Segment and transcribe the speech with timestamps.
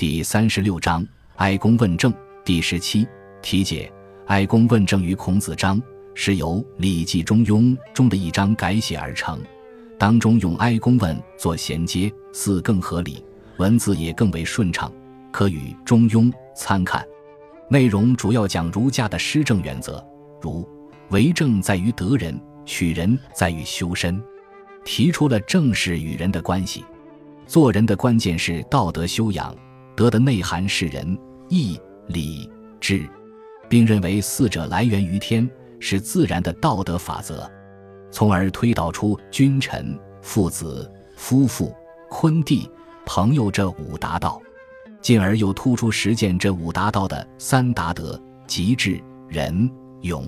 [0.00, 1.06] 第三十六章
[1.36, 2.10] 哀公问政
[2.42, 3.06] 第十七
[3.42, 3.92] 题解：
[4.28, 5.78] 哀公问政于孔子章，
[6.14, 9.38] 是由《礼记·中庸》中的一章改写而成，
[9.98, 13.22] 当中用哀公问做衔接，似更合理，
[13.58, 14.90] 文字也更为顺畅，
[15.30, 17.06] 可与《中庸》参看。
[17.68, 20.02] 内容主要讲儒家的施政原则，
[20.40, 20.66] 如
[21.10, 24.18] 为政在于得人，取人在于修身，
[24.82, 26.86] 提出了政事与人的关系。
[27.46, 29.54] 做人的关键是道德修养。
[30.00, 31.14] 德的内涵是仁、
[31.50, 32.50] 义、礼、
[32.80, 33.06] 智，
[33.68, 35.46] 并认为四者来源于天，
[35.78, 37.46] 是自然的道德法则，
[38.10, 41.70] 从而推导出君臣、父子、夫妇、
[42.08, 42.66] 昆弟、
[43.04, 44.40] 朋友这五达道，
[45.02, 48.98] 进而又突出实践这五达道的三达德：极智、
[49.28, 49.70] 仁、
[50.00, 50.26] 勇。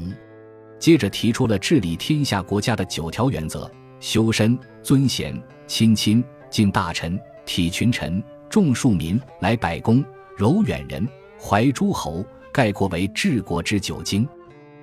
[0.79, 3.71] 接着提出了治理天下国家的九条原则：
[4.01, 8.23] 修身、尊贤、亲亲、敬大臣、体群臣。
[8.53, 10.05] 众庶民，来百公，
[10.37, 11.09] 柔远人，
[11.41, 14.29] 怀诸侯，概括为治国之九经。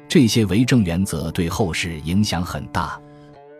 [0.07, 2.99] 这些为政原则对后世影响很大。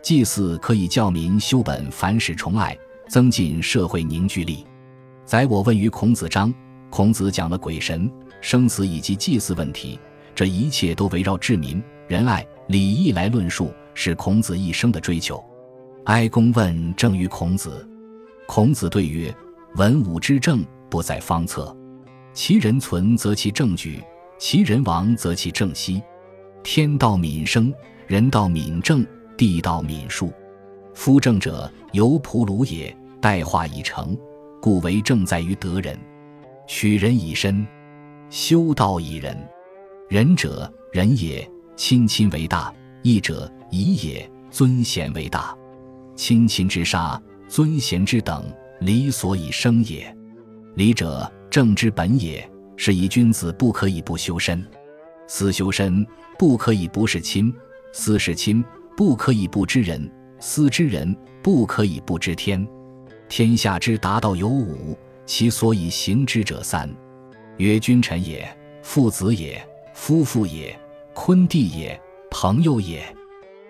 [0.02, 2.76] 祭祀可以教民修本，凡事崇爱，
[3.08, 4.66] 增进社会凝聚力。
[5.24, 6.52] 载我问于孔子章，
[6.90, 9.96] 孔子讲了鬼神、生死以及祭祀问题，
[10.34, 15.40] 这一切都围绕治民、仁爱、礼义来论述，是孔子一生的追求。
[16.06, 17.88] 哀公问政于孔子，
[18.48, 19.32] 孔子对曰。
[19.76, 21.74] 文武之政不在方策，
[22.32, 24.02] 其人存则其政举，
[24.38, 26.02] 其人亡则其政息。
[26.62, 27.72] 天道敏生，
[28.06, 30.32] 人道敏政，地道敏术。
[30.92, 34.18] 夫政者，由仆鲁也，代化以成，
[34.60, 35.98] 故为政在于得人。
[36.66, 37.66] 取人以身，
[38.28, 39.36] 修道以仁。
[40.08, 45.56] 仁者，仁也，亲亲为大；义者，义也，尊贤为大。
[46.16, 48.44] 亲亲之杀，尊贤之等。
[48.80, 50.14] 礼所以生也，
[50.74, 52.48] 礼者政之本也。
[52.82, 54.66] 是以君子不可以不修身，
[55.26, 56.06] 思修身
[56.38, 57.54] 不可以不事亲，
[57.92, 58.64] 思事亲
[58.96, 62.66] 不可以不知人，思知人不可以不知天。
[63.28, 66.88] 天下之达道有五，其所以行之者三：
[67.58, 68.50] 曰君臣也，
[68.82, 69.62] 父子也，
[69.92, 70.74] 夫妇也，
[71.12, 73.04] 坤弟也，朋友也。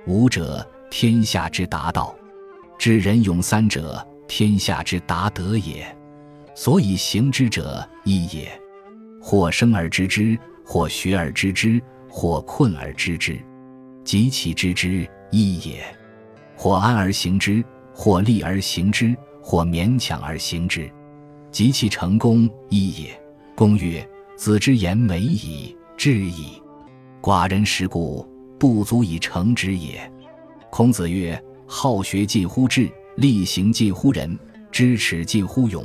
[0.07, 2.15] 五者，天下之达道。
[2.79, 4.07] 知人勇三者。
[4.31, 5.85] 天下之达德也，
[6.55, 8.49] 所以行之者义也。
[9.21, 13.37] 或生而知之，或学而知之，或困而知之，
[14.05, 15.83] 及其知之义也。
[16.57, 20.89] 或安而行之，或利而行之，或勉强而行之，
[21.51, 23.11] 及其成功义也。
[23.57, 24.09] 公曰
[24.39, 26.63] ：“子之言美矣，至矣。
[27.21, 28.25] 寡人食故，
[28.61, 30.01] 不足以成之也。”
[30.71, 32.89] 孔子曰：“好学近乎智。”
[33.21, 34.35] 力行近乎仁，
[34.73, 35.85] 知耻近乎勇。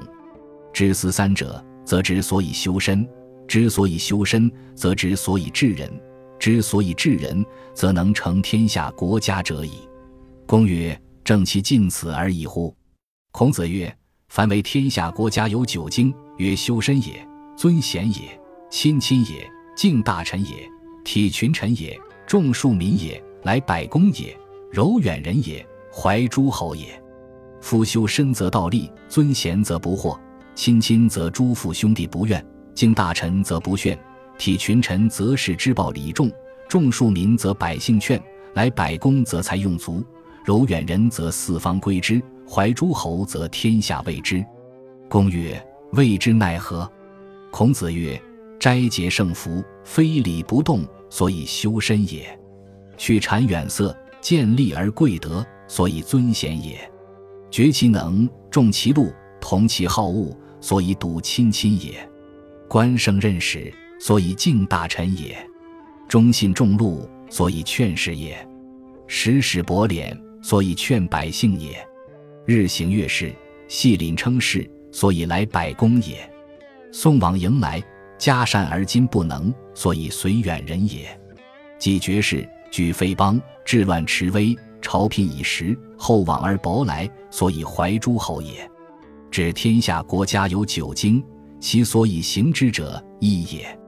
[0.72, 3.06] 知思三者，则知所以修身；
[3.46, 5.90] 之所以修身，则知所以治人；
[6.40, 9.81] 之所以治人，则能成天下国家者矣。
[10.45, 12.74] 公曰：“正其近此而已乎？”
[13.34, 13.94] 孔子曰
[14.31, 18.40] ：“凡为天下国家有九经，曰：修身也，尊贤也，
[18.72, 19.45] 亲亲也，
[19.75, 20.51] 敬大臣也，
[21.03, 24.34] 体群臣也，众庶民也，来百公也，
[24.72, 26.97] 柔远人也，怀诸侯也。”
[27.66, 30.16] 夫修身则道立，尊贤则不惑，
[30.53, 32.46] 亲亲则诸父兄弟不怨，
[32.76, 33.98] 敬大臣则不炫，
[34.38, 36.31] 体群臣则事之报礼重，
[36.70, 38.22] 重庶民则百姓劝，
[38.54, 40.06] 来百工则财用足，
[40.46, 44.46] 柔远人则四方归之，怀诸侯则天下畏之。
[45.09, 45.59] 公曰
[45.94, 46.88] ：“谓之奈何？”
[47.50, 48.22] 孔子曰
[48.62, 52.25] ：“斋节胜服，非礼不动，所以修身也；
[52.96, 56.80] 去谗远色，见利而贵德，所以尊贤也。”
[57.51, 61.94] 绝其能，重其禄，同其好恶，所以笃亲亲也；
[62.67, 65.35] 官圣任使，所以敬大臣也；
[66.07, 68.35] 忠信重禄，所以劝士也；
[69.07, 71.73] 时使薄敛，所以劝百姓也；
[72.45, 73.33] 日行月事，
[73.67, 76.17] 细领称事，所以来百公也；
[76.91, 77.81] 送往迎来，
[78.18, 81.06] 嘉善而今不能，所以随远人也；
[81.77, 84.56] 既绝世，举非邦，治乱持威。
[84.86, 88.70] 朝聘以时，厚往而薄来，所以怀诸侯也。
[89.32, 91.24] 指天下国家有九经，
[91.60, 93.80] 其所以行之者义也。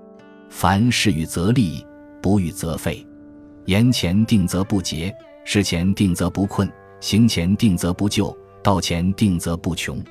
[0.49, 1.85] 凡事与则立，
[2.19, 3.05] 不与则废。
[3.65, 5.15] 言前定则不竭，
[5.45, 6.67] 事前定则不困，
[6.99, 10.03] 行前定则不就，道前定则不穷。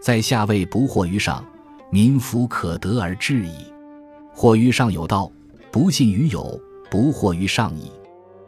[0.00, 1.44] 在下位不惑于上，
[1.90, 3.52] 民夫可得而治矣。
[4.32, 5.28] 惑于上有道，
[5.72, 6.56] 不信于有，
[6.88, 7.90] 不惑于上矣。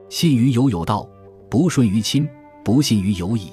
[0.08, 1.08] 信于有有道。
[1.52, 2.26] 不顺于亲，
[2.64, 3.48] 不信于友矣；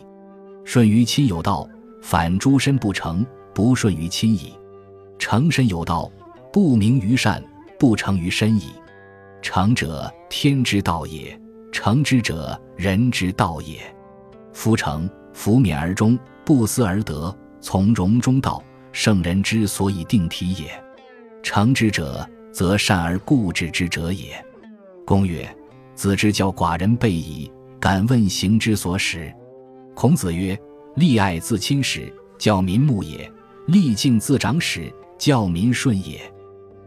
[0.63, 1.67] 顺于亲有道，
[2.01, 4.53] 反诸身不成，不顺于亲矣。
[5.17, 6.09] 成身有道，
[6.49, 7.43] 不明于善，
[7.77, 8.67] 不成于身矣。
[9.41, 11.37] 成者，天之道也；
[11.73, 13.79] 成之者，人之道也。
[14.53, 18.63] 夫成，弗免而终，不思而得，从容中道，
[18.93, 20.71] 圣人之所以定体也。
[21.43, 24.41] 成之者，则善而固执之者也。
[25.05, 25.45] 公曰
[25.95, 29.33] ：“子之教寡人备矣，敢问行之所使？”
[29.95, 30.57] 孔子曰
[30.95, 33.29] ：“利爱自亲始，教民牧也；
[33.67, 36.19] 利敬自长始，教民顺也。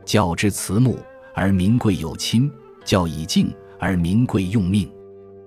[0.05, 0.99] 教之慈睦，
[1.35, 2.51] 而民贵有亲；
[2.85, 4.91] 教以敬，而民贵用命。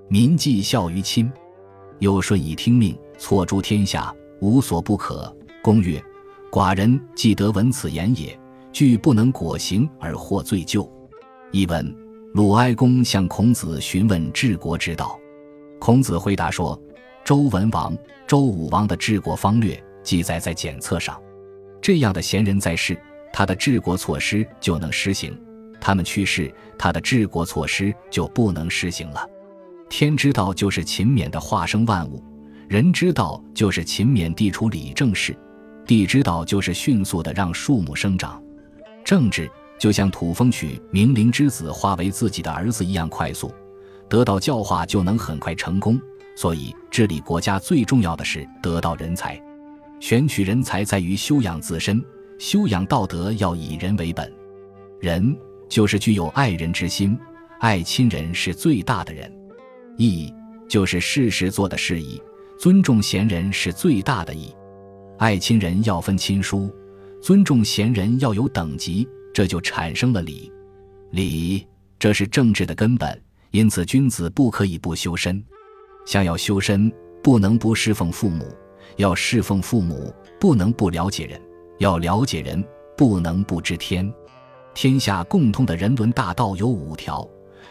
[0.08, 1.32] 民既孝于亲，
[2.00, 6.04] 又顺以听命，错诸天下，无所不可。”公曰
[6.52, 8.38] ：“寡人既得闻此言也，
[8.72, 10.90] 惧不能果行而获罪咎。”
[11.52, 12.06] 译文。
[12.34, 15.18] 鲁哀公向孔子询问治国之道，
[15.86, 16.82] 孔子回答说
[17.24, 17.96] ：“周文王、
[18.26, 21.16] 周武王的治国方略记载在简册上，
[21.80, 23.00] 这样的贤人在世，
[23.32, 25.32] 他的治国措施就能实行；
[25.80, 29.30] 他们去世，他的治国措施就不能实行了。
[29.88, 32.20] 天之道就是勤勉的化生万物，
[32.68, 35.38] 人之道就是勤勉地处理政事，
[35.86, 38.42] 地之道就是迅速的让树木生长，
[39.04, 39.48] 政治。”
[39.78, 43.54] 就像土风取明灵之子化为自己的儿子一样快速，
[44.10, 46.00] 得到教化就能很快成功。
[46.36, 49.42] 所以治理国家最重要的是得到人才，
[50.00, 52.04] 选取人才在于修养自身，
[52.38, 54.32] 修养道德要以人为本。
[55.00, 55.36] 人
[55.70, 57.18] 就是具有爱人之心，
[57.60, 59.32] 爱亲人是最大的人。
[59.98, 60.34] 义
[60.68, 62.22] 就是事实做的事义，
[62.60, 64.54] 尊重贤人是最大的义。
[65.18, 66.70] 爱亲人要分亲疏，
[67.22, 69.08] 尊重贤人要有等级。
[69.34, 70.52] 这就产生了礼，
[71.12, 71.66] 礼
[72.00, 73.22] 这是政治的根本，
[73.56, 75.42] 因此君子不可以不修身。
[76.06, 76.92] 想要修身，
[77.24, 78.44] 不能不侍奉父母；
[78.98, 81.40] 要侍奉父母，不能不了解人；
[81.78, 82.62] 要了解人，
[82.98, 84.14] 不能不知天。
[84.74, 87.26] 天下共通的人伦大道有五条，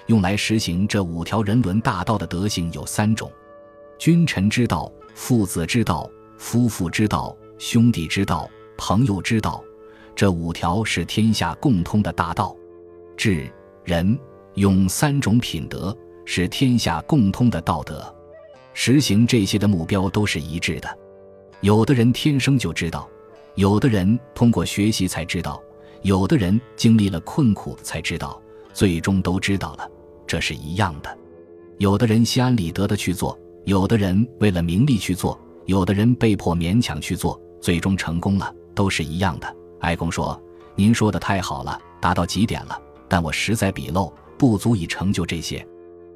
[0.07, 3.31] 用来实行这五条人伦大道的德行有三种：
[3.99, 8.49] 君臣之道、父子之道、夫妇之道、兄弟之道、
[8.79, 9.63] 朋友之道。
[10.17, 12.57] 这五条是天下共通的大道，
[13.19, 13.53] 智、
[13.85, 14.19] 仁、
[14.55, 18.15] 用三种品德是天下共通的道德。
[18.73, 20.99] 实行这些的目标都是一致的。
[21.61, 23.09] 有的人天生就知道，
[23.55, 25.63] 有的人通过学习才知道，
[26.03, 28.41] 有的人经历了困苦才知道，
[28.73, 29.89] 最终都知道了。
[30.27, 31.19] 这是一样的。
[31.79, 39.57] 有的人心安理得的去做，有的人为了名利去做，有的人被迫勉强去做，最终成功了，都是一样的。
[39.81, 40.41] 哀公说
[40.75, 42.81] ：“您说的太好了，达到极点了。
[43.09, 45.67] 但我实在鄙陋，不足以成就这些。”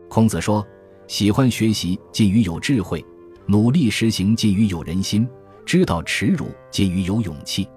[0.08, 0.66] 孔子说
[1.06, 3.00] ：“喜欢学习，近于有智慧；
[3.46, 5.26] 努力实行，近于有人心；
[5.66, 7.68] 知道耻辱，近于有勇气。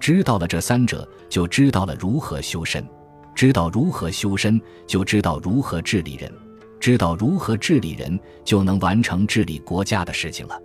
[0.00, 2.82] 知道了这三者，就知道了如何修身；
[3.34, 6.30] 知道如何修身，就知道如何治理人；
[6.80, 10.60] 知道如何治理人，就能完成治理国家的事情了。”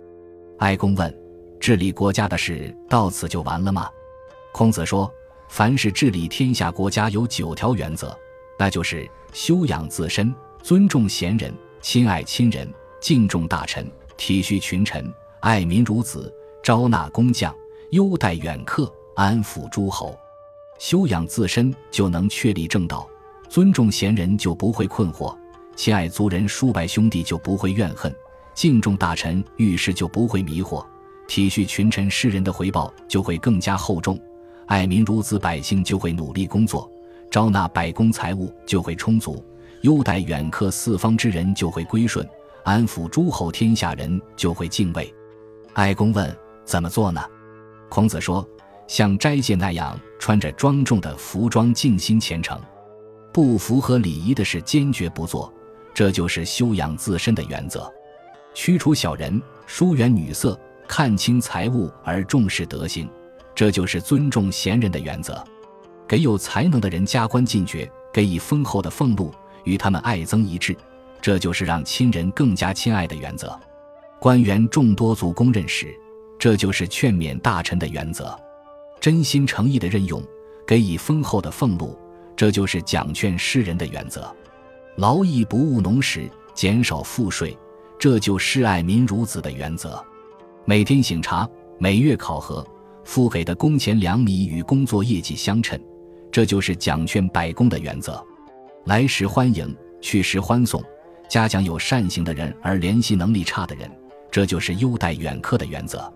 [0.58, 1.12] 哀公问
[1.58, 3.88] ：“治理国家的事到此就完了吗？”
[4.52, 5.12] 孔子说
[5.50, 8.16] ：“凡是治理天下国家，有九条原则，
[8.58, 17.54] 那就是修养自身、尊重贤人、亲爱亲人、敬重大臣、体恤群臣、爱民如子、招纳工匠、
[17.90, 20.18] 优待远客、安抚诸侯。
[20.78, 23.08] 修养自身，就能确立正道；
[23.48, 25.36] 尊重贤人，就不会困惑；
[25.76, 28.12] 亲爱族人、叔伯兄弟，就不会怨恨；
[28.54, 30.84] 敬重大臣、遇事就不会迷惑；
[31.28, 34.18] 体恤群臣、世人的回报就会更加厚重。”
[34.66, 36.88] 爱民如子，百姓就会努力工作；
[37.34, 39.34] 招纳百工财物就会充足；
[39.80, 42.24] 优待远客四方之人就会归顺；
[42.62, 45.12] 安抚诸侯天下人就会敬畏。
[45.72, 46.32] 哀公问
[46.64, 47.20] ：“怎么做呢？”
[47.90, 48.48] 孔子说
[48.86, 52.56] ：“像斋戒那样，穿着庄重的服装，静心虔诚；
[53.32, 55.52] 不符合礼仪的事，坚决不做。
[55.92, 57.92] 这就是修养自身的原则。
[58.54, 63.10] 驱除小人，疏远女色，看清财物而重视德行。”
[63.56, 65.44] 这就是尊重贤人的原则，
[66.06, 69.32] 给有才能的人加官进爵，给予丰厚的俸禄，
[69.64, 70.76] 与他们爱憎一致，
[71.20, 73.58] 这就是让亲人更加亲爱的原则。
[74.20, 75.94] 官员众多足公认识，
[76.38, 78.38] 这就是劝勉大臣的原则。
[79.00, 80.22] 真心诚意的任用，
[80.66, 81.98] 给予丰厚的俸禄，
[82.36, 84.34] 这就是奖劝世人的原则。
[84.96, 87.56] 劳役不务农时，减少赋税，
[87.98, 90.02] 这就是爱民如子的原则。
[90.64, 92.66] 每天醒茶，每月考核。
[93.04, 95.78] 付给的工钱两米与工作业绩相称，
[96.34, 98.20] 这就是奖劝百公的原则。
[98.86, 100.82] 来时欢迎，去时欢送，
[101.28, 103.88] 嘉奖有善行的人而联系能力差的人，
[104.32, 106.12] 这就是优待远客的原则。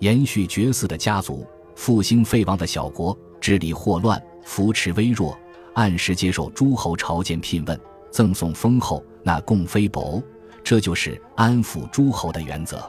[0.00, 5.38] 延续绝嗣的家族，复兴废亡的小国，治理祸乱，扶持微弱，
[5.74, 10.20] 按时接受诸侯朝见聘问，赠送丰厚，纳贡非薄，
[10.64, 12.82] 这就是安抚诸侯的原则。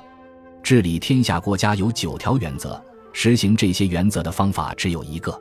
[0.63, 5.39] 治理天下国家有九条原则，实行这些原则的方法只有一个：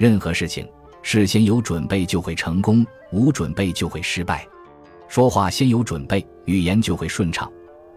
[0.00, 0.66] 任何事情
[1.02, 4.48] 事先有准备就会成功，无准备就会失败。
[5.08, 7.46] 说话先有准备，语言就会顺畅；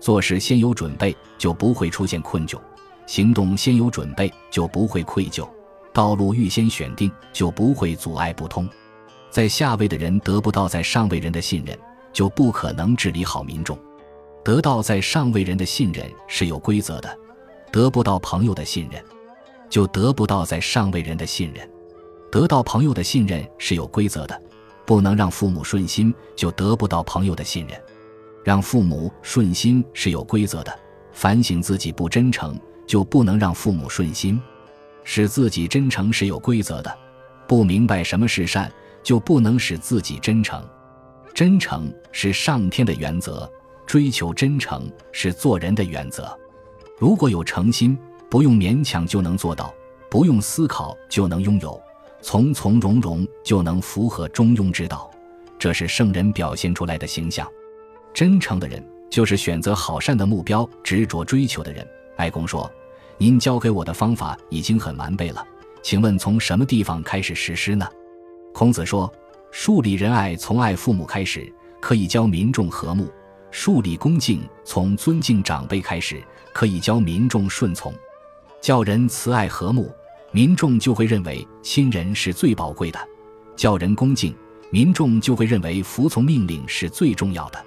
[0.01, 2.60] 做事先有准备，就不会出现困窘；
[3.05, 5.48] 行动先有准备，就不会愧疚；
[5.93, 8.67] 道路预先选定，就不会阻碍不通。
[9.29, 11.79] 在下位的人得不到在上位人的信任，
[12.12, 13.79] 就不可能治理好民众。
[14.43, 17.17] 得到在上位人的信任是有规则的，
[17.72, 19.01] 得不到朋友的信任，
[19.69, 21.65] 就得不到在上位人的信任；
[22.33, 24.41] 得到朋友的信任是有规则的，
[24.87, 27.77] 不能让父母顺心，就得不到朋友的信任；
[28.43, 30.75] 让父母顺心是有规则的，
[31.11, 34.41] 反省自己不真诚，就不能让父母顺心；
[35.03, 36.91] 使自己真诚是有规则的，
[37.47, 38.71] 不明白什么是善，
[39.03, 40.59] 就不能使自己真诚。
[41.35, 43.47] 真诚是上天的原则。
[43.85, 46.35] 追求真诚是做人的原则。
[46.97, 47.95] 如果有诚心，
[48.27, 49.71] 不用勉强就能做到，
[50.09, 51.79] 不用思考就能拥有，
[52.23, 55.11] 从从容容就能符合中庸之道。
[55.59, 57.47] 这是圣人表现出来的形象。
[58.13, 61.85] 真诚的人就是选择好善的目标，执着追求的人。
[62.15, 62.71] 哀公说
[63.19, 65.45] ：“您教给我的方法已经很完备了，
[65.81, 67.85] 请问从什么地方开始实施呢？”
[68.53, 69.11] 孔子说
[69.51, 71.51] ：“树立仁爱，从爱父母开始，
[71.81, 73.11] 可以教民众和睦。”
[73.51, 77.91] 树立恭敬，从尊敬长辈开始，可以教民众顺从；
[78.61, 79.91] 教人慈爱和睦，
[80.33, 82.99] 民众就会认为亲人是最宝贵的；
[83.55, 84.35] 教人恭敬，
[84.71, 87.63] 民众就会认为服从命令是最重要的。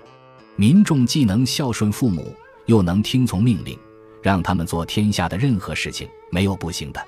[0.57, 3.79] 民众既能孝顺父母，又能听从命令，
[4.21, 7.01] 让他们做天下的任何事情，没有不行的。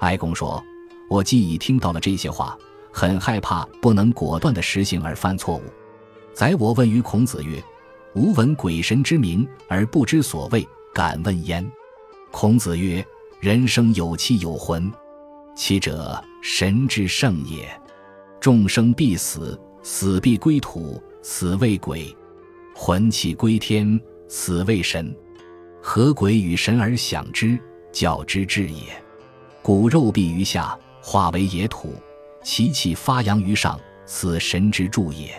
[0.00, 0.60] 哀公说
[1.08, 2.58] ：“我既已听到了这些话，
[2.90, 5.62] 很害怕不能果断的实行而犯错误。”
[6.34, 7.62] 宰我问于孔子曰。
[8.14, 11.64] 吾闻鬼神之名而不知所谓，敢问焉？
[12.32, 13.06] 孔子曰
[13.40, 14.90] ：“人生有气有魂，
[15.54, 17.68] 气者神之圣也。
[18.40, 22.12] 众生必死，死必归土，死为鬼；
[22.74, 25.14] 魂气归天，死为神。
[25.80, 27.56] 何鬼与神而享之，
[27.92, 28.82] 教之至也。
[29.62, 31.90] 骨肉必于下，化为野土；
[32.42, 35.32] 其气发扬于上，此神之助也。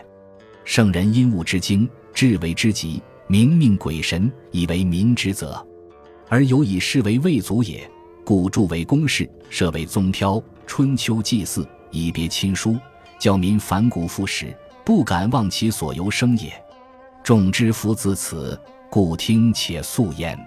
[0.64, 5.66] 圣人因物之精。”至为之极，明命鬼神以为民之责，
[6.30, 7.90] 而有以是为未足也。
[8.24, 12.78] 故著为公事，设为宗挑，春秋祭祀，以别亲疏，
[13.20, 14.56] 教民反古复始，
[14.86, 16.54] 不敢忘其所由生也。
[17.24, 18.58] 众之夫自此，
[18.90, 20.40] 故听且肃焉。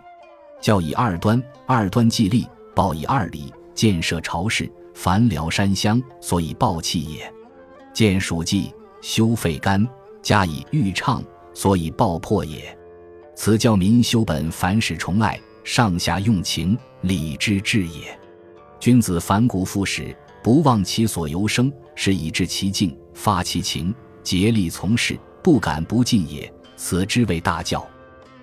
[0.60, 7.32] 教以二端，二端既立，报以二礼，建设朝事，繁辽山乡，所以报器也。
[7.92, 9.86] 建蜀稷，修废干，
[10.22, 11.22] 加以欲畅。
[11.54, 12.74] 所以爆破也，
[13.34, 18.18] 此教民修本，凡事崇爱，上下用情，礼之至也。
[18.80, 26.52] 君子反古复始，不忘其所由生，是以治其境，发其情，竭力从事，不敢不进也。
[26.76, 27.86] 此之谓大教。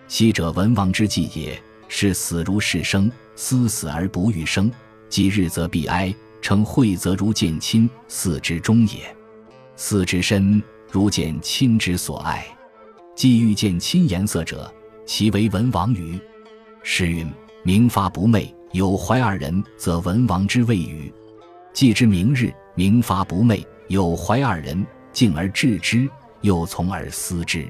[0.08, 4.72] 昔者文王之计也，是死如是生，思死而不欲生，
[5.10, 9.16] 既日则必哀，称惠则如见亲，死之终也。
[9.76, 12.46] 死之深，如见亲之所爱。
[13.14, 14.74] 既欲见亲颜色者，
[15.06, 16.18] 其为文王与？
[16.84, 17.28] 诗云
[17.64, 21.12] ：“明发不昧，有怀二人，则文王之谓与？”
[21.74, 26.10] 既知明日，明发不昧，有怀二人，敬而治之，
[26.42, 27.68] 又从而思之。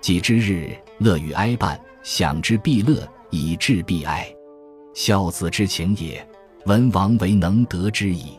[0.00, 4.26] 既知日，乐与哀伴，享之必乐，以致必哀。
[4.94, 6.26] 孝子之情也，
[6.66, 8.38] 文王为能得之矣。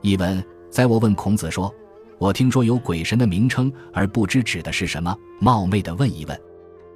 [0.00, 1.72] 译文：在我问孔子说。
[2.18, 6.38] 我听说有鬼神的名称，而不知指的是什么，冒昧的问一问。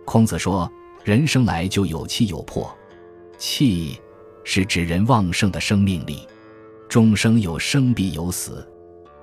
[0.04, 0.70] 孔子说
[1.04, 2.75] ：“人生来就有气有魄，
[3.37, 4.00] 气
[4.42, 6.26] 是指人旺盛的生命力。
[6.88, 8.66] 众生有生必有死，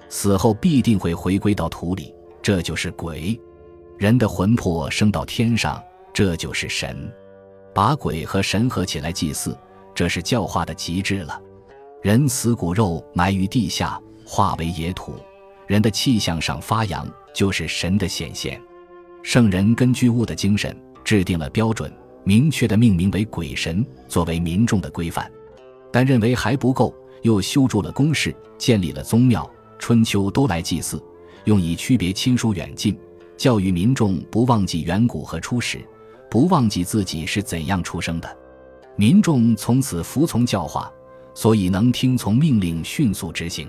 [0.07, 3.39] 死后必定会回归到土里，这就是鬼。
[3.97, 5.81] 人的魂魄升到天上，
[6.13, 7.11] 这就是神。
[7.73, 9.57] 把鬼和神合起来祭祀，
[9.95, 11.41] 这是教化的极致了。
[12.03, 15.15] 人死骨肉埋于地下，化为野土。”
[15.65, 18.61] 人的气象上发扬，就是神的显现。
[19.23, 21.91] 圣人根据物的精神，制定了标准，
[22.23, 25.29] 明确的命名为鬼神，作为民众的规范。
[25.91, 31.03] 但认为还不够，又修筑了宫室，建立了宗庙，春秋都来祭祀，
[31.45, 32.97] 用以区别亲疏远近，
[33.37, 35.79] 教育民众不忘记远古和初始，
[36.29, 38.37] 不忘记自己是怎样出生的。
[38.95, 40.91] 民众从此服从教化，
[41.33, 43.67] 所以能听从命令迅速执行。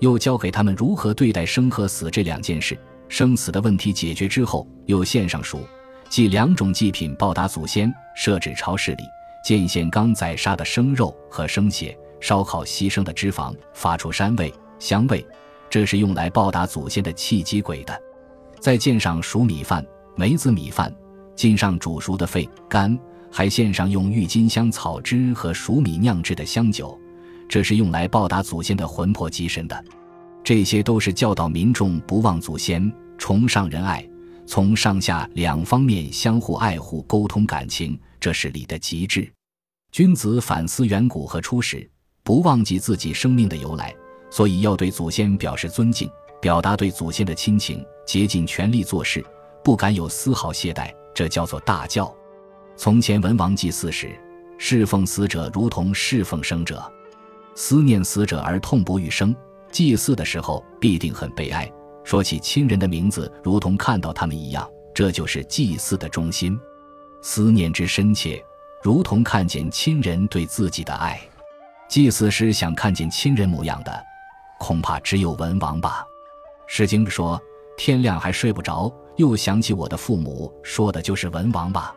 [0.00, 2.78] 又教给他们如何对待生和死这两件事。
[3.08, 5.60] 生死的问题解决之后，又献上书，
[6.08, 7.92] 祭两种祭品报答祖先。
[8.18, 9.04] 设置超市里，
[9.44, 15.22] 见现刚宰杀的生肉和生血，烧烤牺牲的脂肪，发出膻味香味，
[15.68, 18.00] 这是用来报答祖先的契机鬼的。
[18.58, 19.84] 再献上熟米饭、
[20.16, 20.90] 梅子米饭，
[21.34, 22.98] 浸上煮熟的肺肝，
[23.30, 26.98] 还献上用郁金香草汁和熟米酿制的香酒。
[27.50, 29.84] 这是用来报答祖先的魂魄吉神的，
[30.42, 34.02] 这些都是教导民众不忘祖先、崇尚仁爱，
[34.46, 39.30] 从上下两方面相互爱护、沟通感情，这是礼的极致。
[39.90, 41.88] 君子反思远古和初始，
[42.22, 43.94] 不忘记自己生命的由来，
[44.30, 46.08] 所以要对祖先表示尊敬，
[46.40, 49.24] 表达对祖先的亲情，竭尽全力做事，
[49.64, 52.14] 不敢有丝毫懈怠，这叫做大教。
[52.76, 54.14] 从前文王祭祀时，
[54.58, 56.82] 侍奉死者如同侍奉生者。
[57.54, 59.34] 思念死者而痛不欲生，
[59.72, 61.70] 祭祀的时候必定很悲哀。
[62.06, 66.56] 说起亲人的名字，如同看到他们一样，这就是祭祀的中心。
[67.20, 68.40] 思念之深切，
[68.80, 71.20] 如同看见亲人对自己的爱。
[71.88, 73.92] 祭祀时想看见亲人模样的，
[74.60, 76.06] 恐怕只有文王吧。
[76.68, 77.42] 《诗经》说
[77.76, 81.92] ：“天亮还睡不着，又想起我的父母。”说的就是文王吧。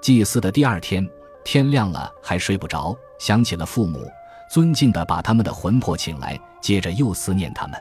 [0.00, 1.06] 祭祀的第二天，
[1.44, 4.10] 天亮了还睡不着，想起了父母。
[4.50, 7.78] 尊敬地把他们的魂魄请来，接着又思念他们。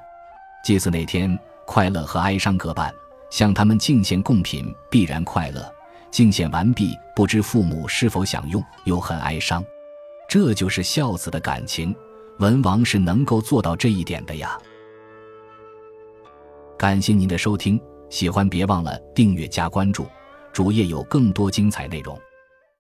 [0.66, 1.40] 祭祀那天，
[1.72, 2.94] 快乐和哀伤各半。
[3.30, 5.62] 向他们敬献贡品，必然快乐；
[6.12, 9.64] 敬献完毕，不知父母是否享用，又很哀伤。
[10.28, 11.96] 这就是孝子的感情。
[12.40, 14.60] 文王是能够做到这一点的呀。
[16.78, 20.06] 感谢您的收听，喜欢别忘了订阅加关注，
[20.52, 22.20] 主页有更多精彩内容。